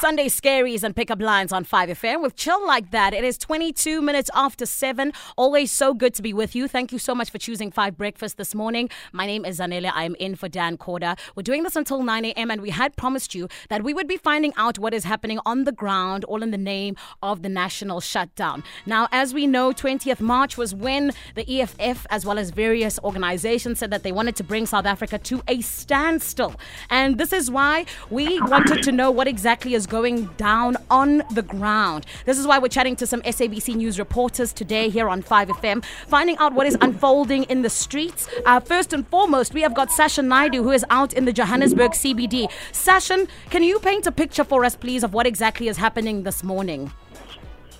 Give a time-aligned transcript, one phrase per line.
[0.00, 3.14] Sunday scaries and pickup lines on 5FM with chill like that.
[3.14, 5.10] It is 22 minutes after 7.
[5.38, 6.68] Always so good to be with you.
[6.68, 8.90] Thank you so much for choosing 5 Breakfast this morning.
[9.12, 9.90] My name is Zanele.
[9.94, 11.16] I am in for Dan Corder.
[11.34, 12.50] We're doing this until 9 a.m.
[12.50, 15.64] and we had promised you that we would be finding out what is happening on
[15.64, 18.64] the ground, all in the name of the national shutdown.
[18.84, 23.78] Now, as we know, 20th March was when the EFF, as well as various organizations,
[23.78, 26.54] said that they wanted to bring South Africa to a standstill.
[26.90, 31.42] And this is why we wanted to know what exactly is going down on the
[31.42, 32.06] ground.
[32.24, 36.36] This is why we're chatting to some SABC News reporters today here on 5FM, finding
[36.38, 38.28] out what is unfolding in the streets.
[38.44, 41.92] Uh, first and foremost, we have got Sashan Naidu, who is out in the Johannesburg
[41.92, 42.50] CBD.
[42.72, 46.42] Sashan, can you paint a picture for us, please, of what exactly is happening this
[46.42, 46.92] morning?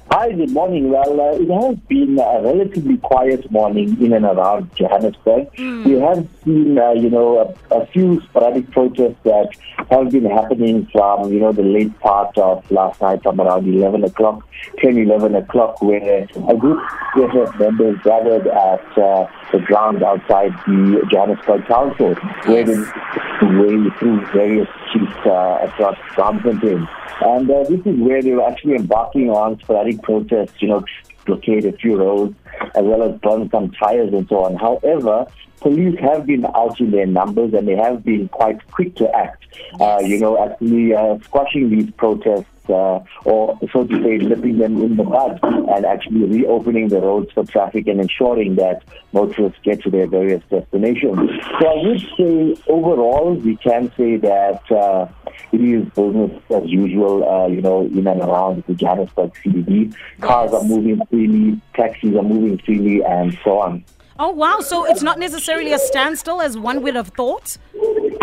[0.09, 0.91] Hi, good morning.
[0.91, 5.52] Well, uh, it has been a relatively quiet morning in and around Johannesburg.
[5.55, 5.84] Mm.
[5.84, 9.48] We have seen, uh, you know, a, a, few sporadic protests that
[9.91, 14.05] have been happening from, you know, the late part of last night from around 11
[14.05, 14.47] o'clock,
[14.78, 16.81] 10, 11 o'clock, where a group
[17.16, 22.77] of members gathered at uh, the ground outside the Johannesburg Council, where they
[23.42, 26.88] way through various streets uh, across Braamfontein.
[27.20, 30.84] And uh, this is where they were actually embarking on sporadic protests, you know,
[31.25, 32.36] blockade a few roads,
[32.75, 34.56] as well as burn some tires and so on.
[34.56, 35.27] However,
[35.61, 39.44] police have been out in their numbers and they have been quite quick to act,
[39.80, 44.83] uh, you know, actually uh, squashing these protests uh, or so to say, nipping them
[44.83, 49.83] in the bud and actually reopening the roads for traffic and ensuring that motorists get
[49.83, 51.31] to their various destinations.
[51.60, 55.06] So I would say overall, we can say that uh,
[55.53, 59.95] it is business as usual, uh, you know, in and around the Johannesburg CBD.
[60.20, 63.84] Cars are moving freely, taxis are moving freely, and so on.
[64.19, 64.61] Oh, wow.
[64.61, 67.59] So it's not necessarily a standstill as one would have thought?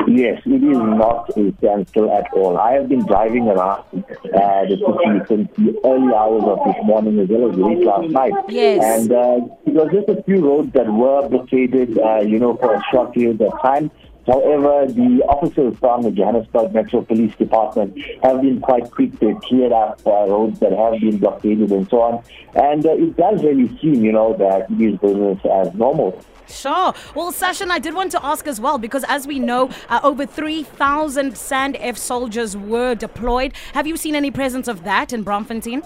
[0.08, 2.58] Yes, it is not a standstill at all.
[2.58, 7.20] I have been driving around uh, the city since the early hours of this morning
[7.20, 8.34] as well as late last night.
[8.50, 8.84] Yes.
[8.84, 12.74] And uh, it was just a few roads that were blockaded, uh, you know, for
[12.74, 13.92] a short period of time.
[14.26, 19.74] However, the officers from the Johannesburg Metro Police Department have been quite quick to clear
[19.74, 22.24] up uh, roads that have been blockaded and so on.
[22.56, 26.24] And uh, it does really seem, you know, that it is business as normal.
[26.48, 26.94] Sure.
[27.16, 30.26] Well, Sashan, I did want to ask as well because, as we know, uh, over
[30.26, 33.54] 3,000 SANDF soldiers were deployed.
[33.74, 35.84] Have you seen any presence of that in Braamfontein?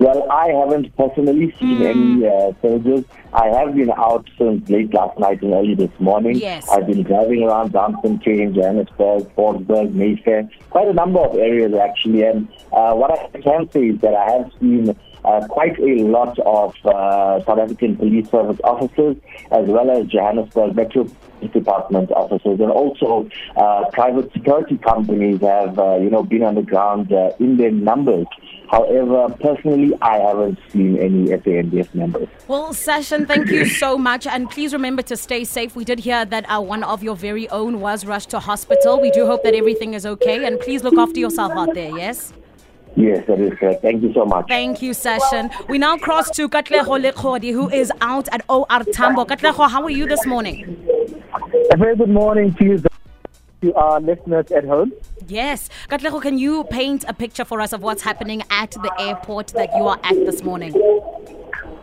[0.00, 1.84] Well, I haven't personally seen mm.
[1.84, 3.04] any uh, soldiers.
[3.34, 6.36] I have been out since late last night and early this morning.
[6.36, 6.66] Yes.
[6.70, 12.22] I've been driving around Braamfontein, Johannesburg, Fordsburg, Mayfair, quite a number of areas actually.
[12.22, 16.38] And uh, what I can say is that I have seen uh, quite a lot
[16.40, 19.16] of uh, South African police service officers
[19.50, 21.06] as well as Johannesburg Metro
[21.52, 26.62] Department officers and also uh, private security companies have uh, you know been on the
[26.62, 28.26] ground uh, in their numbers.
[28.70, 32.28] However, personally, I haven't seen any SANDF members.
[32.46, 34.28] Well, Sashan, thank you so much.
[34.28, 35.74] And please remember to stay safe.
[35.74, 39.00] We did hear that uh, one of your very own was rushed to hospital.
[39.00, 40.44] We do hope that everything is okay.
[40.46, 42.32] And please look after yourself out there, yes?
[42.96, 43.82] Yes, that is correct.
[43.82, 44.46] Thank you so much.
[44.48, 45.50] Thank you, Sashan.
[45.68, 49.24] We now cross to Katleho Lekhodi, who is out at OR Tambo.
[49.24, 50.76] Katleho, how are you this morning?
[51.72, 52.82] A very good morning to you,
[53.62, 54.92] to our listeners at home.
[55.28, 55.70] Yes.
[55.88, 59.70] Katleho, can you paint a picture for us of what's happening at the airport that
[59.76, 60.72] you are at this morning?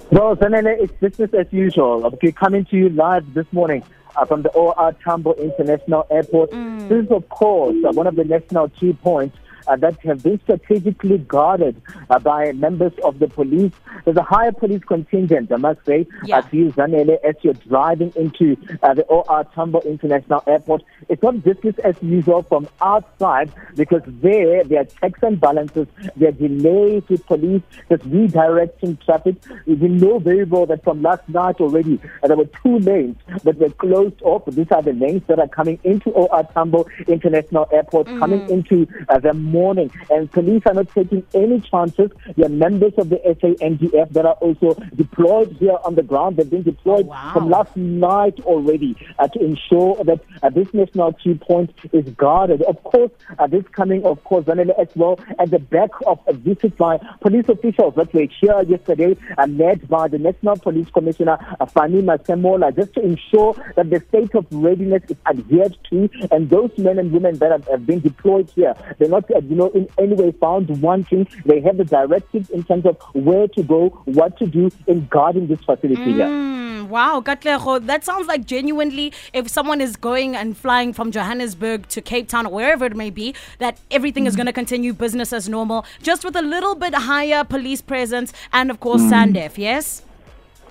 [0.09, 2.05] Well, Zanele, it's business as usual.
[2.05, 3.83] Okay, coming to you live this morning
[4.15, 6.51] uh, from the OR Tambo International Airport.
[6.51, 6.89] Mm.
[6.89, 9.37] This is, of course, uh, one of the national key points
[9.75, 13.73] that have been strategically guarded uh, by members of the police.
[14.05, 16.37] There's a higher police contingent, I must say, yeah.
[16.37, 20.83] uh, to use Zanele as you're driving into uh, the OR Tambo International Airport.
[21.09, 26.29] It's not business as usual from outside because there, there are checks and balances, there
[26.29, 29.35] are delays with police just redirecting traffic.
[29.65, 33.57] We know very well that from last night already, uh, there were two lanes that
[33.57, 34.45] were closed off.
[34.45, 38.19] These are the lanes that are coming into OR Tambo International Airport, mm-hmm.
[38.19, 39.89] coming into uh, the morning.
[40.09, 42.09] And police are not taking any chances.
[42.35, 46.37] There are members of the SANDF that are also deployed here on the ground.
[46.37, 47.31] They've been deployed oh, wow.
[47.33, 52.61] from last night already uh, to ensure that uh, this national key point is guarded.
[52.63, 56.77] Of course, uh, this coming, of course, as well at the back of a visit
[56.77, 61.65] by police officials that were here yesterday, uh, led by the National Police Commissioner, uh,
[61.65, 66.71] Fannie Masemola, just to ensure that the state of readiness is adhered to and those
[66.77, 69.87] men and women that have, have been deployed here, they're not uh, you know, in
[69.97, 71.27] any way found wanting.
[71.45, 75.47] They have the directives in terms of where to go, what to do in guarding
[75.47, 76.85] this facility mm, here.
[76.85, 82.01] Wow, Katlego, that sounds like genuinely if someone is going and flying from Johannesburg to
[82.01, 85.49] Cape Town or wherever it may be, that everything is going to continue business as
[85.49, 89.57] normal, just with a little bit higher police presence and, of course, sandef.
[89.57, 90.03] yes?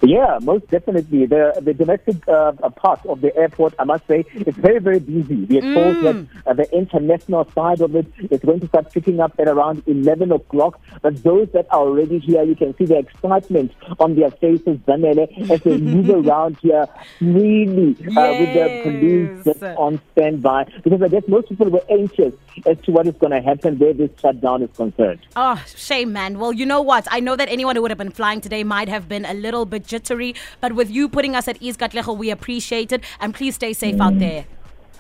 [0.03, 1.27] Yeah, most definitely.
[1.27, 5.45] The the domestic uh, part of the airport, I must say, it's very, very busy.
[5.45, 9.21] We are told that uh, the international side of it is going to start picking
[9.21, 10.81] up at around 11 o'clock.
[11.03, 15.51] But those that are already here, you can see the excitement on their faces, Zanele,
[15.51, 16.87] as they move around here
[17.19, 20.65] freely uh, with the police just on standby.
[20.85, 22.35] Because I guess most people were anxious
[22.67, 25.21] as to what is going to happen where this shutdown is concerned.
[25.37, 26.39] Oh, shame, man.
[26.39, 27.07] Well, you know what?
[27.11, 29.65] I know that anyone who would have been flying today might have been a little
[29.65, 33.03] bit jittery, but with you putting us at ease, Katlego, we appreciate it.
[33.21, 34.45] And please stay safe out there.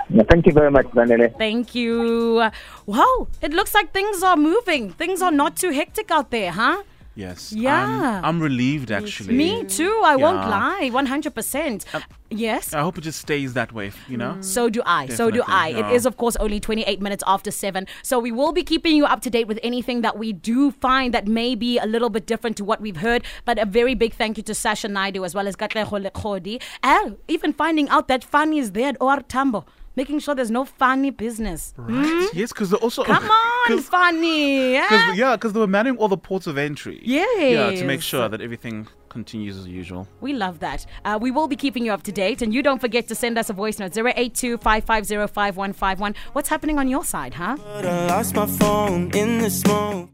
[0.08, 1.36] Yeah, Thank you very much, Zanele.
[1.36, 2.48] Thank you.
[2.86, 4.92] Wow, it looks like things are moving.
[4.92, 6.82] Things are not too hectic out there, huh?
[7.16, 7.52] Yes.
[7.52, 8.18] Yeah.
[8.18, 9.34] I'm, I'm relieved actually.
[9.34, 10.00] Me too.
[10.04, 10.90] I won't lie.
[10.92, 11.86] 100%.
[11.94, 12.74] Uh, yes.
[12.74, 14.36] I hope it just stays that way, you know?
[14.42, 15.08] So do I.
[15.08, 15.70] So do I.
[15.70, 15.96] Definitely, It yeah.
[15.96, 17.86] is, of course, only 28 minutes after 7.
[18.02, 21.14] So we will be keeping you up to date with anything that we do find
[21.14, 23.24] that may be a little bit different to what we've heard.
[23.46, 26.62] But a very big thank you to Sasha Naidu as well as Katleho Lekhodi.
[26.82, 29.64] And even finding out that Fanny is there at OR Tambo,
[29.96, 31.74] making sure there's no funny business.
[31.76, 32.28] Right.
[32.34, 33.02] Yes, because they're also.
[33.04, 34.78] Come on, 'cause- Fanny.
[34.78, 35.12] 'cause- eh?
[35.14, 37.00] yeah, because they were manning all the ports of entry.
[37.02, 40.06] Yeah, Yeah, to make sure that everything continues as usual.
[40.20, 40.84] We love that.
[41.04, 42.42] Uh, we will be keeping you up to date.
[42.42, 46.88] And you don't forget to send us a voice note 082 550 What's happening on
[46.88, 47.56] your side, huh?
[47.66, 50.10] I lost my phone in the smoke.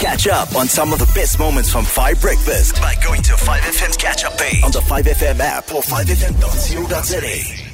[0.00, 3.96] Catch up on some of the best moments from 5 Breakfast by going to 5FM's
[3.96, 7.67] catch up page on the 5FM app or 5FM.co.za.